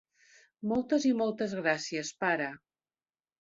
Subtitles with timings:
[0.71, 2.49] Moltes i moltes gràcies, pare!